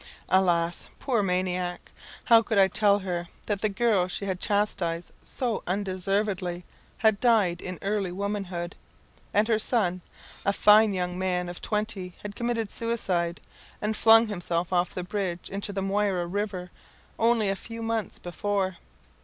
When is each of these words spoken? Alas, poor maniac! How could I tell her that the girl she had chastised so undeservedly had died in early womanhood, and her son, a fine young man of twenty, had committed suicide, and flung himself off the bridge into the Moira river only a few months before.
Alas, 0.29 0.87
poor 0.97 1.21
maniac! 1.21 1.91
How 2.23 2.41
could 2.41 2.57
I 2.57 2.67
tell 2.67 2.97
her 2.97 3.27
that 3.45 3.61
the 3.61 3.69
girl 3.69 4.07
she 4.07 4.25
had 4.25 4.39
chastised 4.39 5.11
so 5.21 5.61
undeservedly 5.67 6.65
had 6.97 7.19
died 7.19 7.61
in 7.61 7.77
early 7.83 8.11
womanhood, 8.11 8.75
and 9.31 9.47
her 9.47 9.59
son, 9.59 10.01
a 10.43 10.53
fine 10.53 10.95
young 10.95 11.19
man 11.19 11.49
of 11.49 11.61
twenty, 11.61 12.15
had 12.23 12.35
committed 12.35 12.71
suicide, 12.71 13.41
and 13.79 13.95
flung 13.95 14.25
himself 14.25 14.73
off 14.73 14.95
the 14.95 15.03
bridge 15.03 15.51
into 15.51 15.71
the 15.71 15.83
Moira 15.83 16.25
river 16.25 16.71
only 17.19 17.49
a 17.49 17.55
few 17.55 17.83
months 17.83 18.17
before. 18.17 18.77